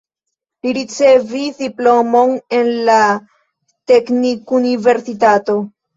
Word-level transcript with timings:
Li 0.67 0.71
ricevis 0.77 1.59
diplomon 1.59 2.33
en 2.61 2.71
la 2.89 2.97
teknikuniversitato. 3.93 5.59